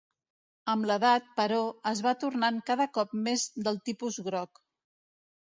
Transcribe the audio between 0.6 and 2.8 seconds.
Amb l'edat, però, es va tornant